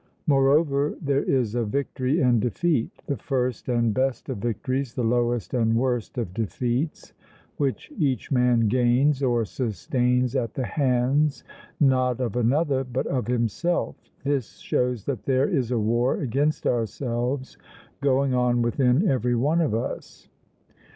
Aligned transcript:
Moreover, 0.25 0.95
there 0.99 1.21
is 1.23 1.53
a 1.53 1.63
victory 1.63 2.21
and 2.21 2.41
defeat 2.41 2.89
the 3.05 3.17
first 3.17 3.69
and 3.69 3.93
best 3.93 4.29
of 4.29 4.39
victories, 4.39 4.95
the 4.95 5.03
lowest 5.03 5.53
and 5.53 5.75
worst 5.75 6.17
of 6.17 6.33
defeats 6.33 7.13
which 7.57 7.91
each 7.99 8.31
man 8.31 8.61
gains 8.61 9.21
or 9.21 9.45
sustains 9.45 10.35
at 10.35 10.55
the 10.55 10.65
hands, 10.65 11.43
not 11.79 12.19
of 12.19 12.35
another, 12.35 12.83
but 12.83 13.05
of 13.05 13.27
himself; 13.27 13.95
this 14.23 14.57
shows 14.57 15.05
that 15.05 15.25
there 15.25 15.47
is 15.47 15.69
a 15.69 15.77
war 15.77 16.17
against 16.19 16.65
ourselves 16.65 17.55
going 18.01 18.33
on 18.33 18.63
within 18.63 19.07
every 19.07 19.35
one 19.35 19.61
of 19.61 19.75
us. 19.75 20.29